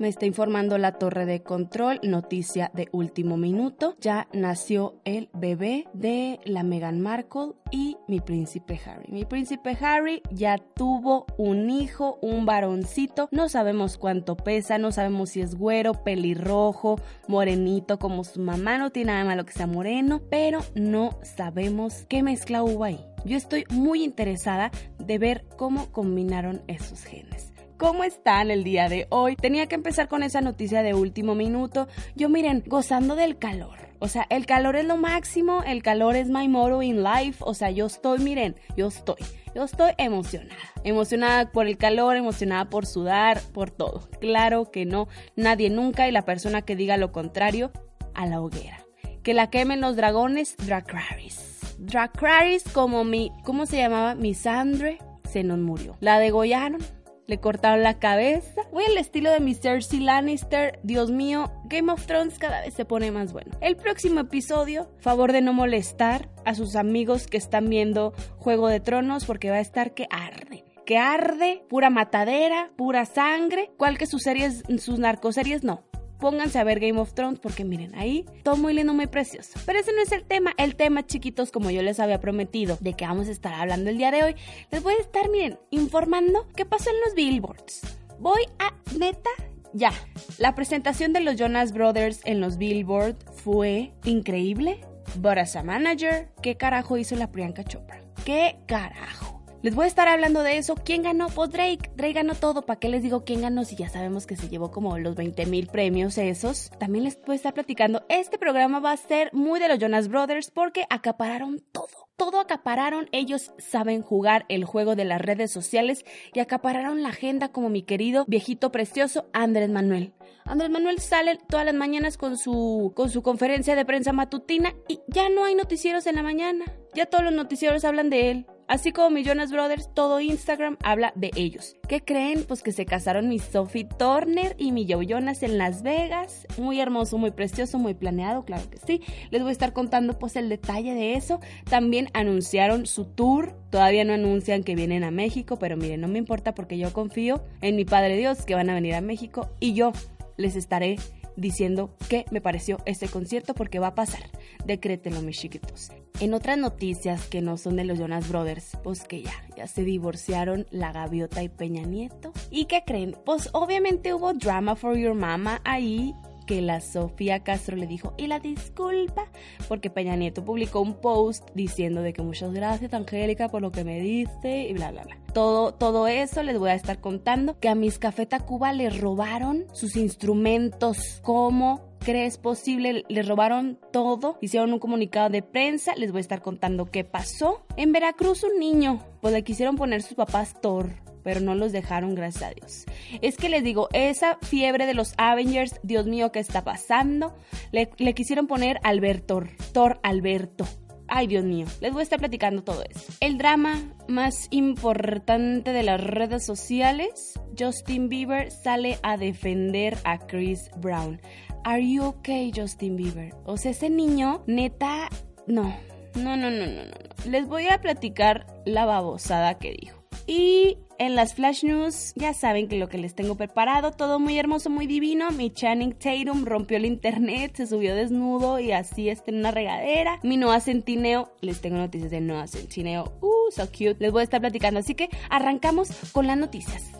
[0.00, 3.96] Me está informando la torre de control, noticia de último minuto.
[4.00, 9.12] Ya nació el bebé de la Meghan Markle y mi príncipe Harry.
[9.12, 13.28] Mi príncipe Harry ya tuvo un hijo, un varoncito.
[13.30, 18.78] No sabemos cuánto pesa, no sabemos si es güero, pelirrojo, morenito como su mamá.
[18.78, 23.04] No tiene nada malo que sea moreno, pero no sabemos qué mezcla hubo ahí.
[23.26, 27.49] Yo estoy muy interesada de ver cómo combinaron esos genes.
[27.80, 29.36] ¿Cómo están el día de hoy?
[29.36, 31.88] Tenía que empezar con esa noticia de último minuto.
[32.14, 33.78] Yo miren, gozando del calor.
[34.00, 37.38] O sea, el calor es lo máximo, el calor es my motto in life.
[37.40, 39.16] O sea, yo estoy, miren, yo estoy.
[39.54, 40.60] Yo estoy emocionada.
[40.84, 44.10] Emocionada por el calor, emocionada por sudar, por todo.
[44.20, 47.72] Claro que no, nadie nunca y la persona que diga lo contrario,
[48.12, 48.84] a la hoguera.
[49.22, 51.76] Que la quemen los dragones, Dracaris.
[51.78, 54.14] Dracaris como mi, ¿cómo se llamaba?
[54.14, 55.96] Mi Sandre, se nos murió.
[56.00, 56.82] La degollaron
[57.30, 58.62] le cortaron la cabeza.
[58.72, 60.80] Muy al estilo de mi Cersei Lannister.
[60.82, 63.52] Dios mío, Game of Thrones cada vez se pone más bueno.
[63.60, 68.80] El próximo episodio, favor de no molestar a sus amigos que están viendo Juego de
[68.80, 74.06] Tronos porque va a estar que arde que arde, pura matadera, pura sangre, cual que
[74.06, 75.84] sus series, sus narcoseries no
[76.20, 79.58] pónganse a ver Game of Thrones porque miren, ahí todo muy lindo, muy precioso.
[79.66, 80.52] Pero ese no es el tema.
[80.56, 83.98] El tema, chiquitos, como yo les había prometido, de que vamos a estar hablando el
[83.98, 84.36] día de hoy,
[84.70, 87.80] les voy a estar, miren, informando qué pasó en los billboards.
[88.18, 89.30] Voy a, neta,
[89.72, 89.92] ya.
[90.38, 94.80] La presentación de los Jonas Brothers en los billboards fue increíble.
[95.16, 98.00] But as a manager, ¿qué carajo hizo la Priyanka Chopra?
[98.24, 99.39] ¿Qué carajo?
[99.62, 100.74] Les voy a estar hablando de eso.
[100.74, 101.28] ¿Quién ganó?
[101.28, 101.90] Pues Drake.
[101.94, 102.62] Drake ganó todo.
[102.62, 105.44] ¿Para qué les digo quién ganó si ya sabemos que se llevó como los 20
[105.44, 106.70] mil premios esos?
[106.78, 108.02] También les voy a estar platicando.
[108.08, 112.08] Este programa va a ser muy de los Jonas Brothers porque acapararon todo.
[112.16, 113.10] Todo acapararon.
[113.12, 117.82] Ellos saben jugar el juego de las redes sociales y acapararon la agenda como mi
[117.82, 120.14] querido viejito precioso Andrés Manuel.
[120.46, 125.00] Andrés Manuel sale todas las mañanas con su, con su conferencia de prensa matutina y
[125.06, 126.64] ya no hay noticieros en la mañana.
[126.94, 128.46] Ya todos los noticieros hablan de él.
[128.70, 131.74] Así como mi Jonas Brothers, todo Instagram habla de ellos.
[131.88, 132.44] ¿Qué creen?
[132.46, 136.46] Pues que se casaron mi Sophie Turner y mi Joe Jonas en Las Vegas.
[136.56, 139.02] Muy hermoso, muy precioso, muy planeado, claro que sí.
[139.32, 141.40] Les voy a estar contando pues el detalle de eso.
[141.68, 143.56] También anunciaron su tour.
[143.70, 147.42] Todavía no anuncian que vienen a México, pero miren, no me importa porque yo confío
[147.62, 149.90] en mi Padre Dios que van a venir a México y yo
[150.36, 150.96] les estaré
[151.36, 154.22] diciendo qué me pareció este concierto porque va a pasar.
[154.64, 155.90] Decrétenlo, mis chiquitos.
[156.20, 159.84] En otras noticias que no son de los Jonas Brothers, pues que ya, ya se
[159.84, 162.32] divorciaron la gaviota y Peña Nieto.
[162.50, 163.16] ¿Y qué creen?
[163.24, 166.14] Pues obviamente hubo drama for your mama ahí
[166.46, 169.26] que la Sofía Castro le dijo, y la disculpa,
[169.68, 173.84] porque Peña Nieto publicó un post diciendo de que muchas gracias Angélica por lo que
[173.84, 175.18] me diste y bla, bla, bla.
[175.32, 179.66] Todo, todo eso les voy a estar contando, que a mis Café Tacuba le robaron
[179.72, 183.04] sus instrumentos, ¿cómo crees posible?
[183.08, 187.64] Le robaron todo, hicieron un comunicado de prensa, les voy a estar contando qué pasó.
[187.76, 190.90] En Veracruz un niño, pues le quisieron poner sus papás Thor
[191.22, 192.86] pero no los dejaron, gracias a Dios.
[193.20, 197.34] Es que les digo, esa fiebre de los Avengers, Dios mío, ¿qué está pasando?
[197.72, 199.42] Le, quisieron poner Alberto,
[199.72, 200.66] Thor Alberto.
[201.12, 203.12] Ay, Dios mío, les voy a estar platicando todo eso.
[203.18, 210.70] El drama más importante de las redes sociales, Justin Bieber sale a defender a Chris
[210.76, 211.20] Brown.
[211.64, 213.34] Are you okay, Justin Bieber?
[213.44, 215.08] O sea, ese niño, neta,
[215.48, 215.74] no,
[216.14, 217.30] no, no, no, no, no.
[217.30, 220.02] Les voy a platicar la babosada que dijo.
[220.26, 224.38] Y en las Flash News ya saben que lo que les tengo preparado, todo muy
[224.38, 225.30] hermoso, muy divino.
[225.30, 230.20] Mi Channing Tatum rompió el internet, se subió desnudo y así está en una regadera.
[230.22, 233.96] Mi Noah Centineo, les tengo noticias de Noah Centineo, uh, so cute.
[233.98, 236.92] Les voy a estar platicando, así que arrancamos con las noticias.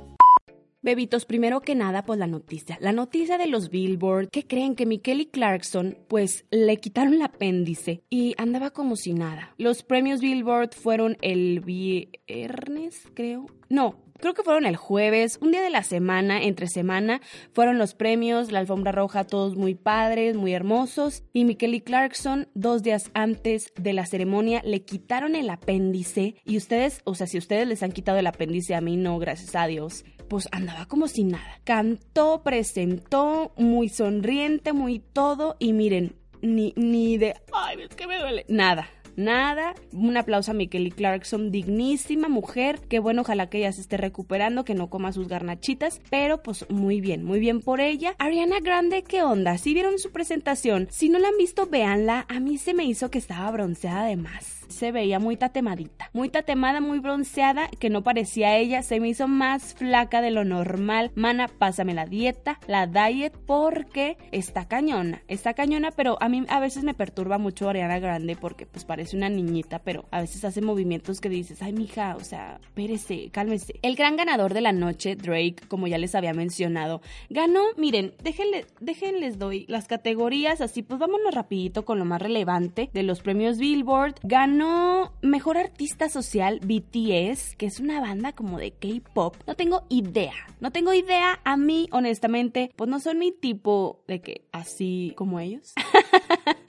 [0.82, 2.78] Bebitos, primero que nada, pues la noticia.
[2.80, 8.02] La noticia de los Billboard, que creen que Mikelly Clarkson, pues le quitaron el apéndice
[8.08, 9.54] y andaba como si nada.
[9.58, 13.44] Los premios Billboard fueron el viernes, creo.
[13.68, 17.20] No, creo que fueron el jueves, un día de la semana, entre semana,
[17.52, 21.24] fueron los premios, la alfombra roja, todos muy padres, muy hermosos.
[21.34, 26.36] Y Mikelly Clarkson, dos días antes de la ceremonia, le quitaron el apéndice.
[26.46, 29.54] Y ustedes, o sea, si ustedes les han quitado el apéndice, a mí no, gracias
[29.54, 31.60] a Dios pues andaba como sin nada.
[31.64, 35.56] Cantó, presentó, muy sonriente, muy todo.
[35.58, 38.46] Y miren, ni, ni de, ay, es que me duele.
[38.48, 39.74] Nada, nada.
[39.92, 42.78] Un aplauso a Mikelly Clarkson, dignísima mujer.
[42.88, 46.00] Que bueno, ojalá que ella se esté recuperando, que no coma sus garnachitas.
[46.10, 48.14] Pero pues muy bien, muy bien por ella.
[48.18, 49.58] Ariana Grande, ¿qué onda?
[49.58, 52.24] Si vieron su presentación, si no la han visto, véanla.
[52.28, 56.10] A mí se me hizo que estaba bronceada de más se veía muy tatemadita.
[56.12, 58.82] Muy tatemada, muy bronceada, que no parecía ella.
[58.82, 61.10] Se me hizo más flaca de lo normal.
[61.14, 65.22] Mana, pásame la dieta, la diet, porque está cañona.
[65.28, 69.16] Está cañona, pero a mí a veces me perturba mucho Ariana Grande porque pues parece
[69.16, 73.74] una niñita, pero a veces hace movimientos que dices, ay, mija, o sea, espérese, cálmese.
[73.82, 78.66] El gran ganador de la noche, Drake, como ya les había mencionado, ganó, miren, déjenle,
[78.80, 83.58] déjenles doy las categorías, así pues vámonos rapidito con lo más relevante de los premios
[83.58, 84.14] Billboard.
[84.22, 89.34] Ganó no Mejor Artista Social BTS, que es una banda como de K-pop.
[89.46, 90.34] No tengo idea.
[90.60, 91.40] No tengo idea.
[91.44, 95.72] A mí, honestamente, pues no son mi tipo de que así como ellos.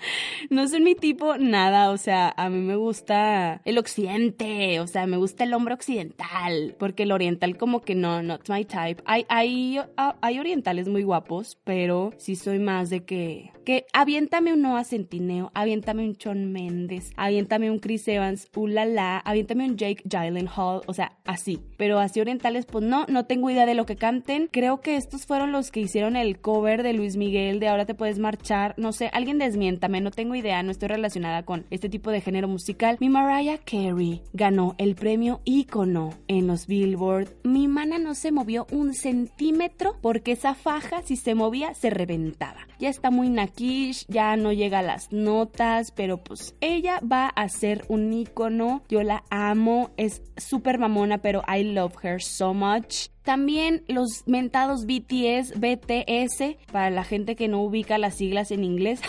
[0.49, 1.91] no son mi tipo nada.
[1.91, 4.79] O sea, a mí me gusta el occidente.
[4.79, 6.75] O sea, me gusta el hombre occidental.
[6.79, 9.01] Porque el oriental, como que no, not my type.
[9.05, 13.51] Hay, hay, ah, hay orientales muy guapos, pero sí soy más de que.
[13.65, 19.65] Que aviéntame un Noah Centineo, aviéntame un John Méndez, aviéntame un Chris Evans, ulala, aviéntame
[19.65, 21.59] un Jake Gyllenhaal, o sea, así.
[21.77, 24.49] Pero así orientales, pues no, no tengo idea de lo que canten.
[24.51, 27.93] Creo que estos fueron los que hicieron el cover de Luis Miguel de Ahora te
[27.93, 28.73] puedes marchar.
[28.77, 32.47] No sé, alguien desmiéntame, no tengo idea, no estoy relacionada con este tipo de género
[32.47, 32.97] musical.
[32.99, 37.29] Mi Mariah Carey ganó el premio ícono en los Billboard.
[37.43, 42.67] Mi mana no se movió un centímetro porque esa faja, si se movía, se reventaba.
[42.79, 47.47] Ya está muy naquish, ya no llega a las notas, pero pues ella va a
[47.49, 48.83] ser un icono.
[48.89, 53.09] Yo la amo, es súper mamona, pero I love her so much.
[53.23, 58.99] También los mentados BTS, BTS, para la gente que no ubica las siglas en inglés,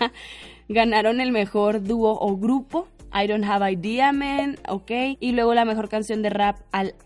[0.72, 2.88] ganaron el mejor dúo o grupo.
[3.14, 4.90] I Don't Have Idea Man, ok.
[5.20, 6.56] Y luego la mejor canción de rap,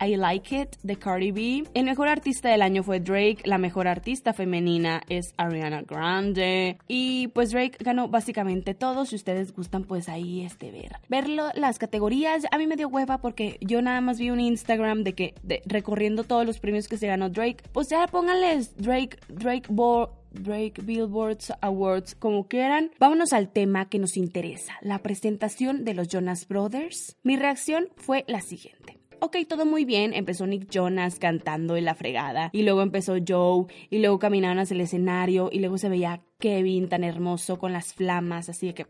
[0.01, 1.65] I Like It, de Cardi B.
[1.75, 3.39] El mejor artista del año fue Drake.
[3.45, 6.79] La mejor artista femenina es Ariana Grande.
[6.87, 9.05] Y pues Drake ganó básicamente todo.
[9.05, 10.93] Si ustedes gustan, pues ahí este ver.
[11.09, 15.03] Verlo, las categorías, a mí me dio hueva porque yo nada más vi un Instagram
[15.03, 15.35] de que
[15.65, 17.65] recorriendo todos los premios que se ganó Drake.
[17.73, 20.09] Pues ya pónganles Drake, Drake Ball
[20.43, 22.91] Break, Billboards, Awards, como quieran.
[22.99, 27.17] Vámonos al tema que nos interesa, la presentación de los Jonas Brothers.
[27.23, 28.99] Mi reacción fue la siguiente.
[29.21, 30.13] Ok, todo muy bien.
[30.13, 32.51] Empezó Nick Jonas cantando en la fregada.
[32.53, 33.67] Y luego empezó Joe.
[33.89, 35.49] Y luego caminaron hacia el escenario.
[35.51, 38.87] Y luego se veía Kevin tan hermoso con las flamas, así de que...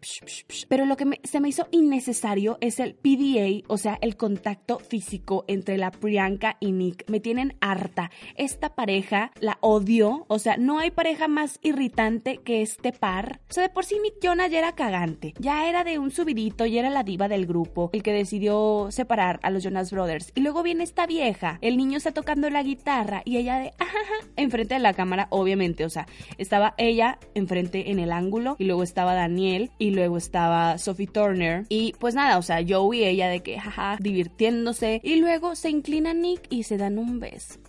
[0.68, 5.46] Pero lo que se me hizo innecesario es el PDA, o sea, el contacto físico
[5.48, 7.08] entre la Priyanka y Nick.
[7.08, 8.10] Me tienen harta.
[8.34, 13.40] Esta pareja la odio, o sea, no hay pareja más irritante que este par.
[13.48, 15.32] O sea, de por sí Nick Jonas ya era cagante.
[15.38, 19.40] Ya era de un subidito, y era la diva del grupo, el que decidió separar
[19.42, 20.30] a los Jonas Brothers.
[20.34, 23.72] Y luego viene esta vieja, el niño está tocando la guitarra y ella de...
[23.78, 28.64] Ajaja, enfrente de la cámara, obviamente, o sea, estaba ella enfrente en el ángulo y
[28.64, 33.04] luego estaba Daniel y luego estaba Sophie Turner y pues nada, o sea, Joe y
[33.04, 37.60] ella de que jaja, divirtiéndose y luego se inclina Nick y se dan un beso.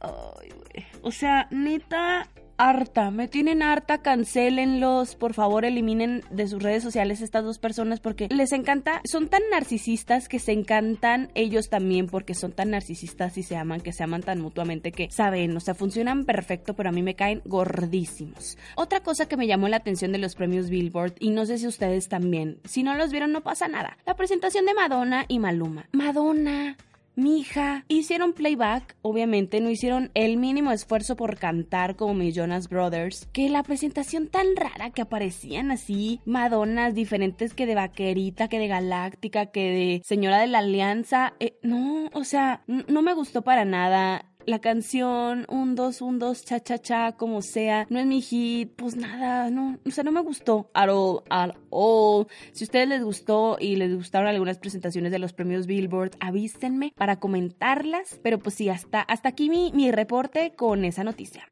[0.00, 0.86] Ay, güey.
[1.02, 7.20] O sea, neta, harta, me tienen harta, cancelenlos, por favor eliminen de sus redes sociales
[7.20, 12.34] estas dos personas porque les encanta, son tan narcisistas que se encantan ellos también porque
[12.34, 15.74] son tan narcisistas y se aman, que se aman tan mutuamente que saben, o sea,
[15.74, 18.58] funcionan perfecto, pero a mí me caen gordísimos.
[18.76, 21.66] Otra cosa que me llamó la atención de los premios Billboard y no sé si
[21.66, 25.88] ustedes también, si no los vieron no pasa nada, la presentación de Madonna y Maluma.
[25.92, 26.76] Madonna
[27.14, 32.68] mi hija, hicieron playback, obviamente no hicieron el mínimo esfuerzo por cantar como mis Jonas
[32.68, 38.58] Brothers, que la presentación tan rara que aparecían así, Madonas diferentes que de vaquerita, que
[38.58, 43.42] de galáctica, que de señora de la alianza, eh, no, o sea, no me gustó
[43.42, 48.06] para nada la canción, un, dos, un, dos, cha, cha, cha, como sea, no es
[48.06, 52.26] mi hit, pues nada, no, o sea, no me gustó at all, at all.
[52.52, 56.92] Si a ustedes les gustó y les gustaron algunas presentaciones de los premios Billboard, avísenme
[56.96, 61.48] para comentarlas, pero pues sí, hasta, hasta aquí mi, mi reporte con esa noticia.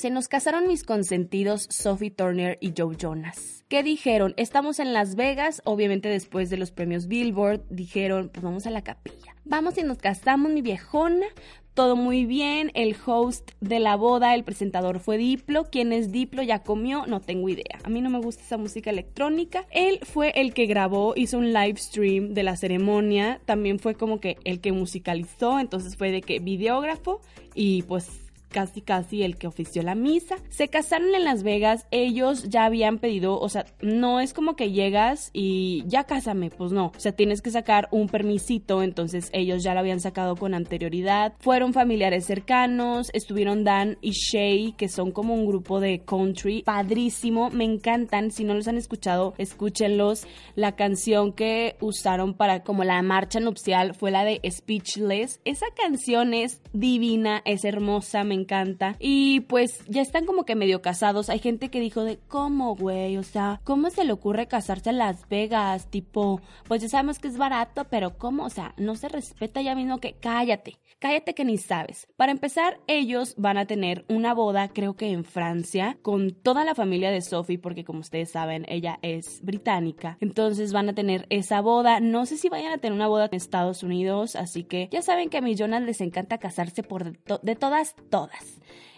[0.00, 3.66] Se nos casaron mis consentidos Sophie Turner y Joe Jonas.
[3.68, 4.32] ¿Qué dijeron?
[4.38, 8.82] Estamos en Las Vegas, obviamente después de los premios Billboard, dijeron, pues vamos a la
[8.82, 9.36] capilla.
[9.44, 11.26] Vamos y nos casamos, mi viejona.
[11.74, 15.64] Todo muy bien, el host de la boda, el presentador fue Diplo.
[15.70, 16.42] ¿Quién es Diplo?
[16.42, 17.78] Ya comió, no tengo idea.
[17.84, 19.64] A mí no me gusta esa música electrónica.
[19.70, 23.40] Él fue el que grabó, hizo un live stream de la ceremonia.
[23.44, 27.20] También fue como que el que musicalizó, entonces fue de que videógrafo
[27.54, 30.36] y pues casi casi el que ofició la misa.
[30.48, 34.72] Se casaron en Las Vegas, ellos ya habían pedido, o sea, no es como que
[34.72, 39.62] llegas y ya cásame, pues no, o sea, tienes que sacar un permisito, entonces ellos
[39.62, 41.34] ya lo habían sacado con anterioridad.
[41.40, 47.50] Fueron familiares cercanos, estuvieron Dan y Shay, que son como un grupo de country, padrísimo,
[47.50, 50.26] me encantan, si no los han escuchado, escúchenlos.
[50.54, 55.40] La canción que usaron para como la marcha nupcial fue la de Speechless.
[55.44, 58.96] Esa canción es divina, es hermosa, me encanta.
[58.98, 61.30] Y pues ya están como que medio casados.
[61.30, 63.16] Hay gente que dijo de, ¿cómo, güey?
[63.16, 65.86] O sea, ¿cómo se le ocurre casarse en Las Vegas?
[65.88, 68.44] Tipo, pues ya sabemos que es barato, pero ¿cómo?
[68.44, 72.08] O sea, no se respeta ya mismo que cállate, cállate que ni sabes.
[72.16, 76.74] Para empezar, ellos van a tener una boda, creo que en Francia, con toda la
[76.74, 80.16] familia de Sophie, porque como ustedes saben, ella es británica.
[80.20, 82.00] Entonces van a tener esa boda.
[82.00, 85.30] No sé si vayan a tener una boda en Estados Unidos, así que ya saben
[85.30, 88.29] que a mis Jonas les encanta casarse por de, de todas, todas.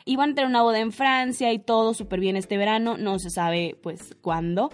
[0.04, 3.18] Y van a tener una boda en Francia y todo súper bien este verano, no
[3.18, 4.70] se sabe pues cuándo.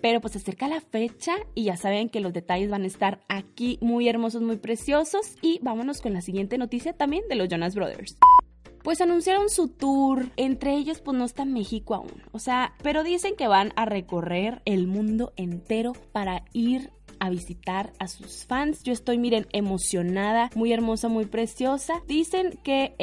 [0.00, 3.20] Pero pues se acerca la fecha y ya saben que los detalles van a estar
[3.28, 5.36] aquí muy hermosos, muy preciosos.
[5.42, 8.16] Y vámonos con la siguiente noticia también de los Jonas Brothers
[8.82, 10.30] pues anunciaron su tour.
[10.36, 12.22] Entre ellos, pues no está México aún.
[12.32, 16.90] O sea, pero dicen que van a recorrer el mundo entero para ir
[17.22, 18.82] a visitar a sus fans.
[18.82, 22.02] Yo estoy, miren, emocionada, muy hermosa, muy preciosa.
[22.08, 22.96] Dicen que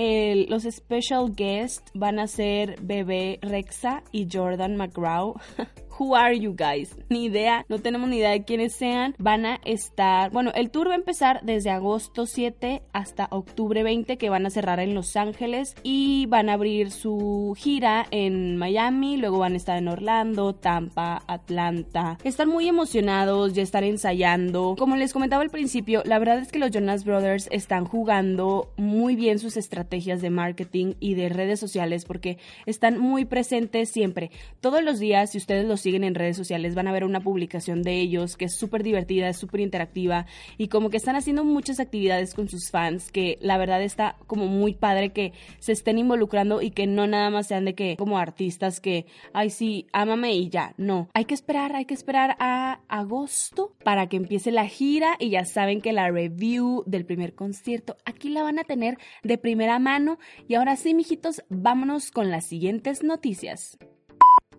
[0.49, 5.35] los special guests van a ser Bebé Rexa y Jordan McGraw.
[5.99, 6.95] Who are you guys?
[7.09, 9.15] Ni idea, no tenemos ni idea de quiénes sean.
[9.17, 14.17] Van a estar, bueno, el tour va a empezar desde agosto 7 hasta octubre 20
[14.17, 19.17] que van a cerrar en Los Ángeles y van a abrir su gira en Miami,
[19.17, 22.17] luego van a estar en Orlando, Tampa, Atlanta.
[22.23, 24.75] Están muy emocionados, ya están ensayando.
[24.79, 29.17] Como les comentaba al principio, la verdad es que los Jonas Brothers están jugando muy
[29.17, 34.31] bien sus estrategias de marketing y de redes sociales porque están muy presentes siempre.
[34.61, 37.81] Todos los días, si ustedes los siguen en redes sociales van a ver una publicación
[37.81, 40.25] de ellos que es súper divertida, es súper interactiva
[40.57, 44.47] y como que están haciendo muchas actividades con sus fans que la verdad está como
[44.47, 48.17] muy padre que se estén involucrando y que no nada más sean de que como
[48.17, 51.09] artistas que, ay sí, ámame y ya, no.
[51.13, 55.45] Hay que esperar, hay que esperar a agosto para que empiece la gira y ya
[55.45, 60.19] saben que la review del primer concierto aquí la van a tener de primera mano
[60.47, 63.77] y ahora sí, mijitos, vámonos con las siguientes noticias.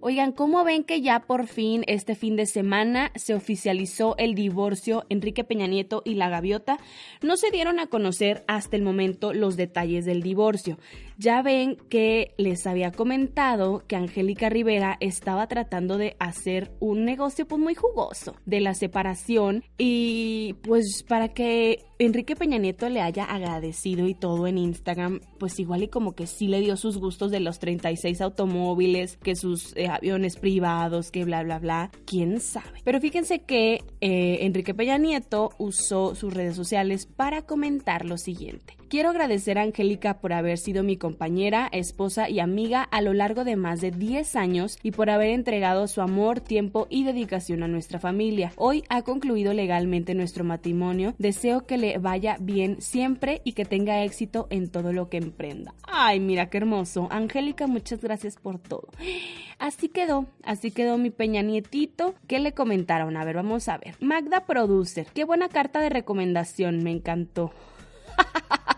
[0.02, 5.04] Oigan, ¿cómo ven que ya por fin este fin de semana se oficializó el divorcio
[5.11, 6.78] Enrique Peña Nieto y la Gaviota?
[7.21, 10.78] No se dieron a conocer hasta el momento los detalles del divorcio.
[11.22, 17.46] Ya ven que les había comentado que Angélica Rivera estaba tratando de hacer un negocio
[17.46, 23.24] pues muy jugoso de la separación y pues para que Enrique Peña Nieto le haya
[23.24, 27.30] agradecido y todo en Instagram, pues igual y como que sí le dio sus gustos
[27.30, 32.80] de los 36 automóviles, que sus eh, aviones privados, que bla, bla, bla, quién sabe.
[32.82, 38.79] Pero fíjense que eh, Enrique Peña Nieto usó sus redes sociales para comentar lo siguiente.
[38.90, 43.44] Quiero agradecer a Angélica por haber sido mi compañera, esposa y amiga a lo largo
[43.44, 47.68] de más de 10 años y por haber entregado su amor, tiempo y dedicación a
[47.68, 48.52] nuestra familia.
[48.56, 51.14] Hoy ha concluido legalmente nuestro matrimonio.
[51.18, 55.73] Deseo que le vaya bien siempre y que tenga éxito en todo lo que emprenda.
[55.85, 57.06] Ay, mira qué hermoso.
[57.12, 58.88] Angélica, muchas gracias por todo.
[59.61, 62.16] Así quedó, así quedó mi peña nietito.
[62.26, 63.16] ¿Qué le comentaron?
[63.16, 63.94] A ver, vamos a ver.
[64.00, 67.52] Magda Producer, qué buena carta de recomendación, me encantó.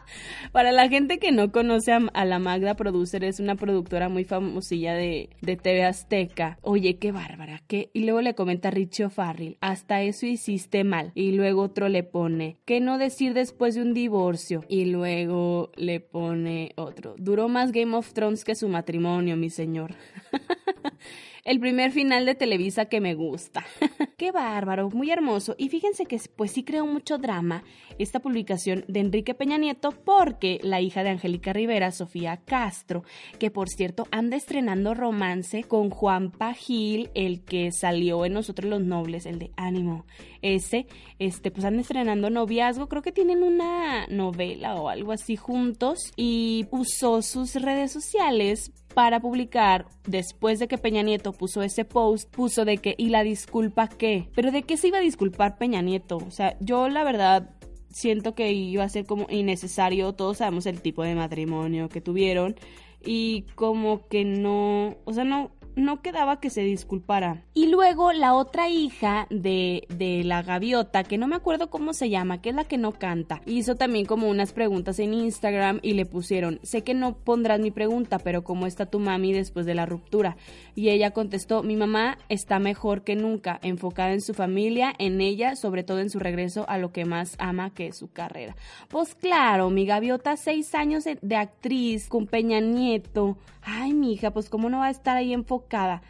[0.52, 4.94] Para la gente que no conoce a, la Magda Producer, es una productora muy famosilla
[4.94, 6.58] de, de TV Azteca.
[6.62, 7.90] Oye, qué bárbara, ¿qué?
[7.92, 11.12] Y luego le comenta Richie Farrell, hasta eso hiciste mal.
[11.14, 14.64] Y luego otro le pone, ¿qué no decir después de un divorcio?
[14.68, 19.94] Y luego le pone otro, duró más Game of Thrones que su matrimonio, mi señor.
[21.44, 23.64] el primer final de Televisa que me gusta.
[24.16, 25.56] Qué bárbaro, muy hermoso.
[25.58, 27.64] Y fíjense que pues sí creó mucho drama
[27.98, 33.02] esta publicación de Enrique Peña Nieto porque la hija de Angélica Rivera, Sofía Castro,
[33.40, 38.80] que por cierto anda estrenando romance con Juan Pagil, el que salió en Nosotros los
[38.80, 40.06] Nobles, el de Ánimo.
[40.42, 40.86] Ese,
[41.18, 46.66] este, pues anda estrenando noviazgo, creo que tienen una novela o algo así juntos y
[46.70, 52.64] usó sus redes sociales para publicar, después de que Peña Nieto puso ese post, puso
[52.64, 54.28] de que, ¿y la disculpa qué?
[54.34, 56.18] Pero ¿de qué se iba a disculpar Peña Nieto?
[56.18, 57.50] O sea, yo la verdad
[57.88, 62.56] siento que iba a ser como innecesario, todos sabemos el tipo de matrimonio que tuvieron
[63.04, 67.42] y como que no, o sea, no, no quedaba que se disculpara.
[67.54, 72.10] Y luego la otra hija de, de, la gaviota, que no me acuerdo cómo se
[72.10, 75.94] llama, que es la que no canta, hizo también como unas preguntas en Instagram y
[75.94, 79.74] le pusieron, sé que no pondrás mi pregunta, pero ¿cómo está tu mami después de
[79.74, 80.36] la ruptura?
[80.74, 85.56] Y ella contestó, mi mamá está mejor que nunca, enfocada en su familia, en ella,
[85.56, 88.56] sobre todo en su regreso a lo que más ama, que es su carrera.
[88.88, 93.36] Pues claro, mi gaviota, seis años de actriz con Peña Nieto.
[93.62, 96.02] Ay, mi hija, pues cómo no va a estar ahí enfocada.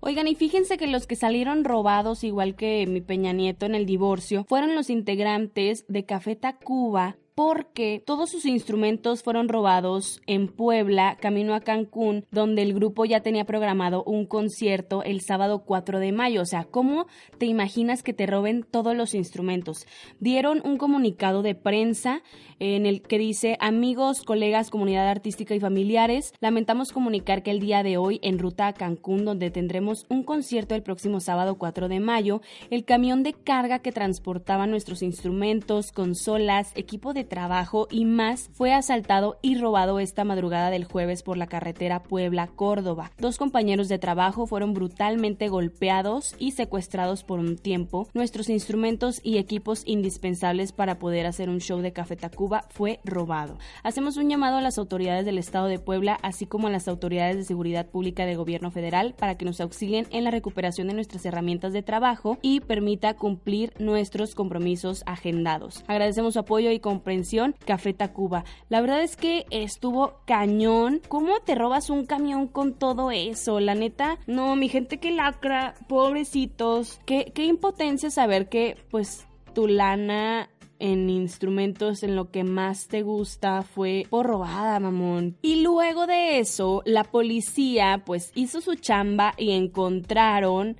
[0.00, 3.86] Oigan, y fíjense que los que salieron robados, igual que mi Peña Nieto en el
[3.86, 11.18] divorcio, fueron los integrantes de Café Tacuba, porque todos sus instrumentos fueron robados en Puebla,
[11.20, 16.12] camino a Cancún, donde el grupo ya tenía programado un concierto el sábado 4 de
[16.12, 16.40] mayo.
[16.40, 19.86] O sea, ¿cómo te imaginas que te roben todos los instrumentos?
[20.18, 22.22] Dieron un comunicado de prensa
[22.58, 27.82] en el que dice, amigos, colegas, comunidad artística y familiares, lamentamos comunicar que el día
[27.82, 32.00] de hoy, en ruta a Cancún, donde tendremos un concierto el próximo sábado 4 de
[32.00, 32.40] mayo,
[32.70, 38.72] el camión de carga que transportaba nuestros instrumentos, consolas, equipo de trabajo y más fue
[38.72, 43.10] asaltado y robado esta madrugada del jueves por la carretera Puebla-Córdoba.
[43.18, 48.08] Dos compañeros de trabajo fueron brutalmente golpeados y secuestrados por un tiempo.
[48.14, 53.58] Nuestros instrumentos y equipos indispensables para poder hacer un show de Café Tacuba fue robado.
[53.82, 57.36] Hacemos un llamado a las autoridades del Estado de Puebla, así como a las autoridades
[57.36, 61.26] de seguridad pública de gobierno federal, para que nos auxilien en la recuperación de nuestras
[61.26, 65.84] herramientas de trabajo y permita cumplir nuestros compromisos agendados.
[65.86, 67.15] Agradecemos su apoyo y comprensión
[67.64, 68.44] Café Tacuba.
[68.68, 71.00] La verdad es que estuvo cañón.
[71.08, 73.60] ¿Cómo te robas un camión con todo eso?
[73.60, 77.00] La neta, no, mi gente que lacra, pobrecitos.
[77.06, 83.02] Qué, qué impotencia saber que, pues, tu lana en instrumentos en lo que más te
[83.02, 85.36] gusta fue por robada, mamón.
[85.42, 90.76] Y luego de eso, la policía pues hizo su chamba y encontraron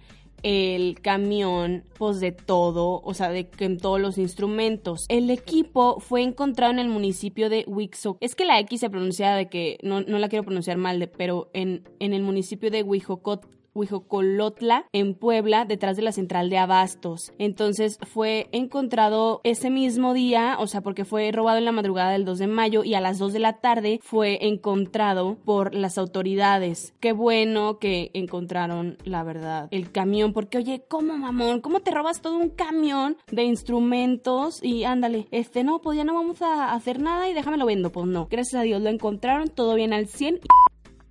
[0.49, 5.07] el camión, pues de todo, o sea, de que en todos los instrumentos.
[5.09, 8.17] El equipo fue encontrado en el municipio de Wixo.
[8.21, 11.09] Es que la X se pronuncia de que, no, no la quiero pronunciar mal, de,
[11.09, 13.45] pero en, en el municipio de Huijocot
[13.77, 17.33] Huijocolotla, en Puebla, detrás de la central de Abastos.
[17.39, 22.25] Entonces fue encontrado ese mismo día, o sea, porque fue robado en la madrugada del
[22.25, 26.95] 2 de mayo y a las 2 de la tarde fue encontrado por las autoridades.
[27.01, 31.61] Qué bueno que encontraron, la verdad, el camión, porque oye, ¿cómo mamón?
[31.61, 34.63] ¿Cómo te robas todo un camión de instrumentos?
[34.63, 37.91] Y ándale, este no, pues no vamos a hacer nada y déjame lo vendo.
[37.93, 40.41] Pues no, gracias a Dios lo encontraron, todo bien al 100.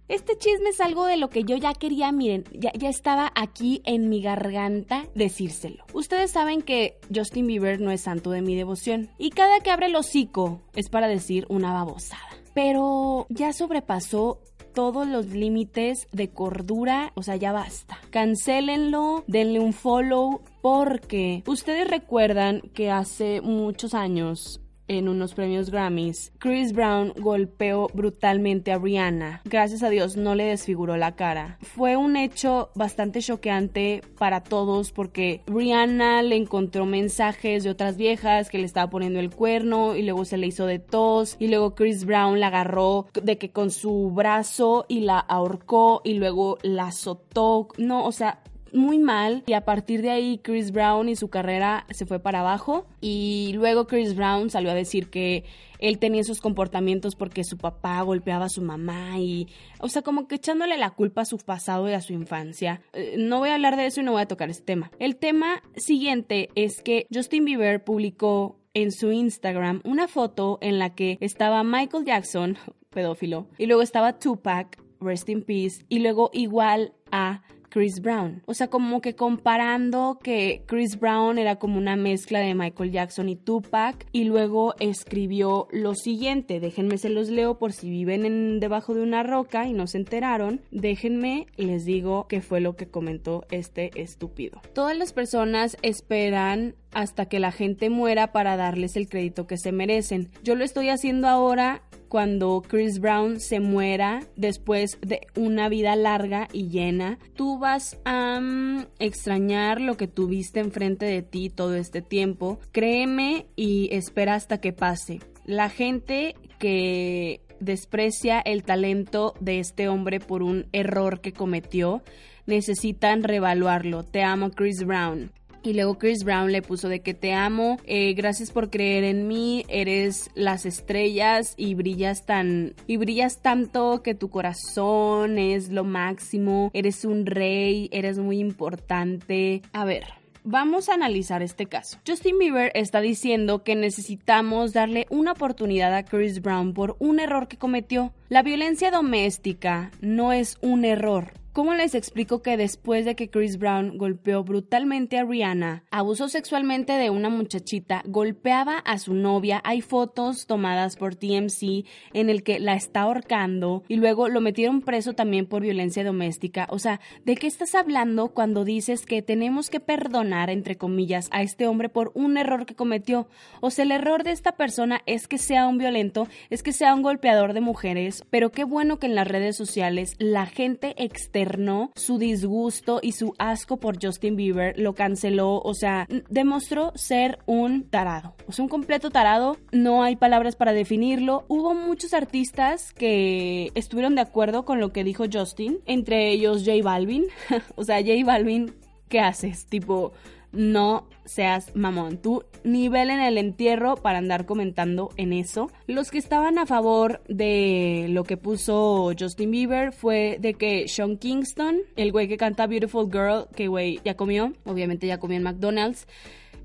[0.08, 4.08] Este chisme es algo de lo que yo ya quería, miren, ya, estaba aquí en
[4.08, 5.84] mi garganta decírselo.
[5.94, 9.88] Ustedes saben que Justin Bieber no es santo de mi devoción y cada que abre
[9.88, 12.22] el hocico es para decir una babosada.
[12.54, 14.40] Pero ya sobrepasó
[14.76, 17.98] todos los límites de cordura, o sea, ya basta.
[18.12, 26.32] Cancélenlo, denle un follow porque ustedes recuerdan que hace muchos años en unos premios Grammys,
[26.40, 29.42] Chris Brown golpeó brutalmente a Rihanna.
[29.46, 31.58] Gracias a Dios no le desfiguró la cara.
[31.62, 38.50] Fue un hecho bastante choqueante para todos porque Rihanna le encontró mensajes de otras viejas
[38.50, 41.76] que le estaba poniendo el cuerno y luego se le hizo de tos y luego
[41.76, 46.88] Chris Brown la agarró de que con su brazo y la ahorcó y luego la
[46.88, 47.68] azotó.
[47.78, 48.42] No, o sea,
[48.76, 52.42] muy mal y a partir de ahí Chris Brown y su carrera se fue para
[52.42, 55.46] abajo y luego Chris Brown salió a decir que
[55.80, 59.48] él tenía esos comportamientos porque su papá golpeaba a su mamá y,
[59.80, 62.82] o sea, como que echándole la culpa a su pasado y a su infancia.
[62.94, 64.92] Eh, no voy a hablar de eso y no voy a tocar ese tema.
[65.00, 70.94] El tema siguiente es que Justin Bieber publicó en su Instagram una foto en la
[70.96, 72.58] que estaba Michael Jackson,
[72.90, 77.42] pedófilo, y luego estaba Tupac, Rest in Peace, y luego igual a
[77.76, 78.42] Chris Brown.
[78.46, 83.28] O sea, como que comparando que Chris Brown era como una mezcla de Michael Jackson
[83.28, 88.62] y Tupac y luego escribió lo siguiente, déjenme se los leo por si viven en,
[88.62, 92.88] debajo de una roca y no se enteraron, déjenme les digo qué fue lo que
[92.88, 94.62] comentó este estúpido.
[94.74, 99.74] Todas las personas esperan hasta que la gente muera para darles el crédito que se
[99.74, 100.30] merecen.
[100.44, 106.48] Yo lo estoy haciendo ahora cuando Chris Brown se muera después de una vida larga
[106.52, 112.02] y llena, tú vas a mm, extrañar lo que tuviste enfrente de ti todo este
[112.02, 112.60] tiempo.
[112.72, 115.20] Créeme y espera hasta que pase.
[115.46, 122.04] La gente que desprecia el talento de este hombre por un error que cometió,
[122.46, 124.04] necesitan revaluarlo.
[124.04, 125.32] Te amo, Chris Brown.
[125.66, 129.28] Y luego Chris Brown le puso de que te amo, eh, gracias por creer en
[129.28, 135.84] mí, eres las estrellas y brillas tan y brillas tanto que tu corazón es lo
[135.84, 139.64] máximo, eres un rey, eres muy importante.
[139.74, 140.04] A ver,
[140.48, 141.98] Vamos a analizar este caso.
[142.08, 147.48] Justin Bieber está diciendo que necesitamos darle una oportunidad a Chris Brown por un error
[147.48, 148.14] que cometió.
[148.28, 153.58] La violencia doméstica no es un error, ¿Cómo les explico que después de que Chris
[153.58, 159.62] Brown golpeó brutalmente a Rihanna, abusó sexualmente de una muchachita, golpeaba a su novia?
[159.64, 164.82] Hay fotos tomadas por TMC en el que la está ahorcando y luego lo metieron
[164.82, 166.68] preso también por violencia doméstica.
[166.72, 171.42] O sea, ¿de qué estás hablando cuando dices que tenemos que perdonar, entre comillas, a
[171.42, 173.30] este hombre por un error que cometió?
[173.62, 176.94] O sea, el error de esta persona es que sea un violento, es que sea
[176.94, 181.66] un golpeador de mujeres, pero qué bueno que en las redes sociales la gente externa
[181.96, 187.90] su disgusto y su asco por Justin Bieber, lo canceló, o sea, demostró ser un
[187.90, 191.46] tarado, o sea, un completo tarado, no hay palabras para definirlo.
[191.48, 196.84] Hubo muchos artistas que estuvieron de acuerdo con lo que dijo Justin, entre ellos J
[196.84, 197.26] Balvin,
[197.76, 198.74] o sea, J Balvin,
[199.10, 199.66] ¿qué haces?
[199.68, 200.14] Tipo,
[200.56, 202.18] no seas mamón.
[202.18, 205.70] Tu nivel en el entierro para andar comentando en eso.
[205.88, 211.18] Los que estaban a favor de lo que puso Justin Bieber fue de que Sean
[211.18, 215.44] Kingston, el güey que canta Beautiful Girl, que güey ya comió, obviamente ya comió en
[215.44, 216.08] McDonald's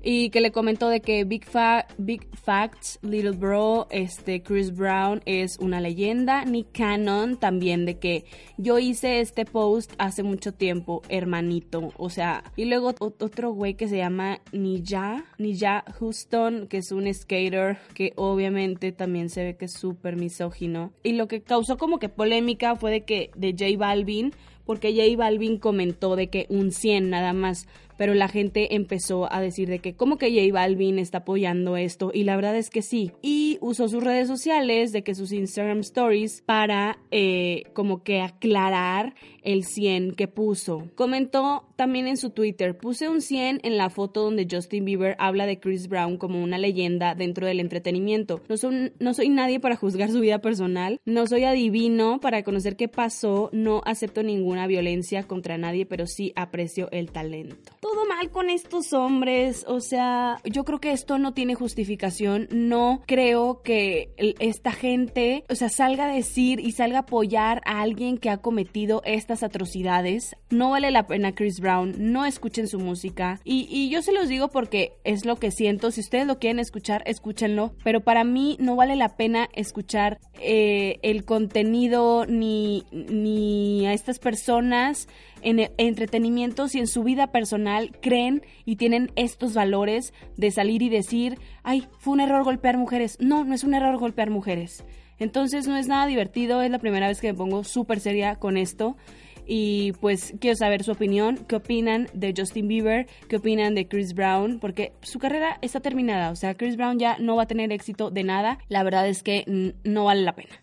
[0.03, 5.79] y que le comentó de que Big, Facts, Little Bro, este Chris Brown es una
[5.79, 8.25] leyenda, Nick Cannon también de que
[8.57, 13.87] yo hice este post hace mucho tiempo, hermanito, o sea, y luego otro güey que
[13.87, 19.65] se llama Nija, Nija Houston, que es un skater que obviamente también se ve que
[19.65, 23.77] es súper misógino, y lo que causó como que polémica fue de que de J
[23.77, 24.33] Balvin
[24.65, 27.67] porque J Balvin comentó de que un 100 nada más,
[28.01, 32.09] pero la gente empezó a decir de que como que J Balvin está apoyando esto
[32.11, 33.11] y la verdad es que sí.
[33.21, 39.13] Y usó sus redes sociales, de que sus Instagram stories para eh, como que aclarar
[39.41, 40.87] el 100 que puso.
[40.95, 45.45] Comentó también en su Twitter, puse un 100 en la foto donde Justin Bieber habla
[45.45, 48.41] de Chris Brown como una leyenda dentro del entretenimiento.
[48.47, 48.55] No,
[48.99, 53.49] no soy nadie para juzgar su vida personal, no soy adivino para conocer qué pasó,
[53.51, 58.93] no acepto ninguna violencia contra nadie, pero sí aprecio el talento todo mal con estos
[58.93, 59.65] hombres.
[59.67, 62.47] O sea, yo creo que esto no tiene justificación.
[62.51, 67.81] No creo que esta gente, o sea, salga a decir y salga a apoyar a
[67.81, 69.01] alguien que ha cometido
[69.43, 70.35] atrocidades.
[70.49, 71.95] No vale la pena Chris Brown.
[71.97, 73.39] No escuchen su música.
[73.43, 75.91] Y, yo se los digo porque es lo que siento.
[75.91, 77.73] Si ustedes lo quieren escuchar, escúchenlo.
[77.83, 84.19] Pero para mí no vale la pena escuchar eh, el contenido ni, ni a estas
[84.19, 85.07] personas
[85.41, 90.89] en entretenimiento si en su vida personal creen y tienen estos valores de salir y
[90.89, 93.17] decir, ay, fue un error golpear mujeres.
[93.19, 94.83] No, no es un error golpear mujeres.
[95.21, 98.57] Entonces no es nada divertido, es la primera vez que me pongo súper seria con
[98.57, 98.97] esto.
[99.45, 104.15] Y pues quiero saber su opinión, qué opinan de Justin Bieber, qué opinan de Chris
[104.15, 107.71] Brown, porque su carrera está terminada, o sea, Chris Brown ya no va a tener
[107.71, 110.61] éxito de nada, la verdad es que no vale la pena.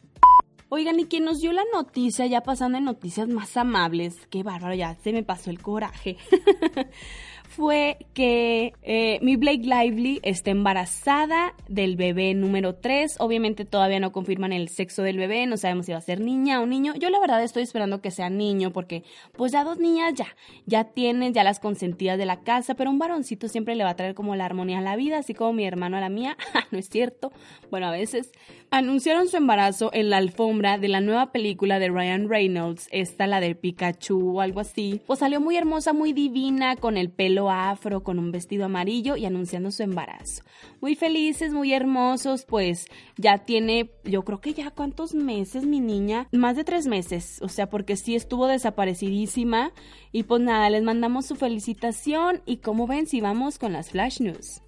[0.71, 4.75] Oigan, y quien nos dio la noticia, ya pasando en noticias más amables, qué bárbaro,
[4.75, 6.17] ya se me pasó el coraje.
[7.59, 13.17] fue que eh, mi Blake Lively está embarazada del bebé número 3.
[13.19, 16.61] Obviamente todavía no confirman el sexo del bebé, no sabemos si va a ser niña
[16.63, 16.95] o niño.
[16.95, 19.03] Yo la verdad estoy esperando que sea niño porque
[19.37, 20.29] pues ya dos niñas ya,
[20.67, 23.97] ya tienen ya las consentidas de la casa, pero un varoncito siempre le va a
[23.97, 26.37] traer como la armonía a la vida, así como mi hermano a la mía.
[26.71, 27.33] no es cierto.
[27.73, 28.31] Bueno, a veces
[28.71, 33.41] anunciaron su embarazo en la alfombra de la nueva película de Ryan Reynolds, esta la
[33.41, 35.01] de Pikachu o algo así.
[35.09, 39.27] Pues salió muy hermosa, muy divina, con el pelo afro con un vestido amarillo y
[39.27, 40.43] anunciando su embarazo.
[40.81, 46.29] Muy felices, muy hermosos, pues ya tiene, yo creo que ya cuántos meses mi niña,
[46.33, 49.73] más de tres meses, o sea, porque sí estuvo desaparecidísima
[50.13, 54.21] y pues nada, les mandamos su felicitación y como ven si vamos con las flash
[54.21, 54.63] news.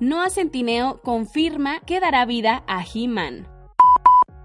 [0.00, 3.53] Noah Centineo confirma que dará vida a He-Man.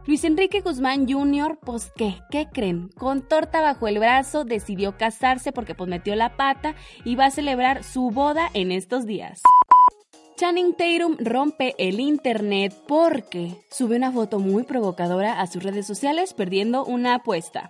[0.10, 2.89] Luis Enrique Guzmán Jr., pues qué, ¿qué creen?
[2.98, 6.74] Con torta bajo el brazo decidió casarse porque pues metió la pata
[7.06, 9.43] y va a celebrar su boda en estos días.
[10.36, 16.34] Channing Tatum rompe el internet porque sube una foto muy provocadora a sus redes sociales
[16.34, 17.69] perdiendo una apuesta.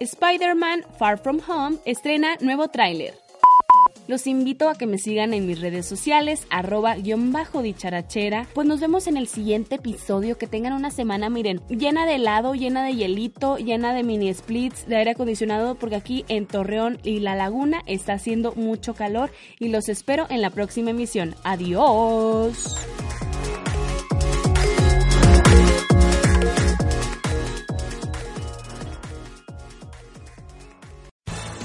[0.00, 3.14] Spider-Man Far From Home estrena nuevo tráiler.
[4.08, 8.48] Los invito a que me sigan en mis redes sociales, arroba guion bajo dicharachera.
[8.54, 10.38] Pues nos vemos en el siguiente episodio.
[10.38, 14.86] Que tengan una semana, miren, llena de helado, llena de hielito, llena de mini splits,
[14.86, 19.68] de aire acondicionado, porque aquí en Torreón y La Laguna está haciendo mucho calor y
[19.68, 21.34] los espero en la próxima emisión.
[21.44, 22.78] Adiós.